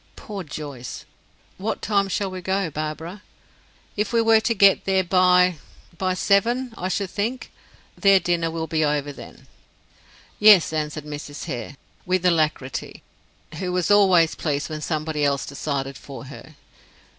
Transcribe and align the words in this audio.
Poor 0.15 0.41
Joyce! 0.43 1.05
What 1.59 1.83
time 1.83 2.07
shall 2.09 2.31
we 2.31 2.41
go, 2.41 2.71
Barbara?" 2.71 3.21
"If 3.95 4.11
we 4.11 4.19
were 4.19 4.39
to 4.39 4.55
get 4.55 4.85
there 4.85 5.03
by 5.03 5.57
by 5.95 6.15
seven, 6.15 6.73
I 6.75 6.87
should 6.87 7.11
think; 7.11 7.51
their 7.95 8.19
dinner 8.19 8.49
will 8.49 8.65
be 8.65 8.83
over 8.83 9.13
then." 9.13 9.45
"Yes," 10.39 10.73
answered 10.73 11.05
Mrs. 11.05 11.43
Hare, 11.45 11.77
with 12.03 12.25
alacrity, 12.25 13.03
who 13.59 13.71
was 13.71 13.91
always 13.91 14.33
pleased 14.33 14.71
when 14.71 14.81
somebody 14.81 15.23
else 15.23 15.45
decided 15.45 15.95
for 15.99 16.25
her. 16.25 16.55